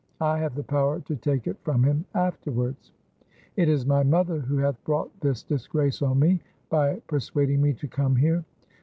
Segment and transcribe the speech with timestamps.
[0.21, 2.91] I have the power to take it from him afterwards.
[3.55, 6.39] It is my mother who hath brought this disgrace on me
[6.71, 8.43] by persuading me to come here.'